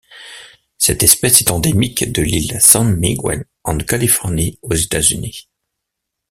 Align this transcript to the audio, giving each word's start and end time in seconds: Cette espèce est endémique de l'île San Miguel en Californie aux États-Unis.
Cette 0.79 1.03
espèce 1.03 1.41
est 1.41 1.51
endémique 1.51 2.11
de 2.11 2.23
l'île 2.23 2.57
San 2.59 2.95
Miguel 2.97 3.45
en 3.63 3.77
Californie 3.77 4.57
aux 4.63 4.73
États-Unis. 4.73 5.47